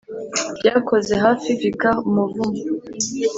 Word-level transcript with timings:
byakoze 0.57 1.13
hafi 1.23 1.49
vicar 1.61 1.95
umuvumo 2.09 2.59